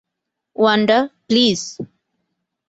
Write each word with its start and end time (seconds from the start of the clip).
Wanda, 0.55 0.99
please. 1.27 1.61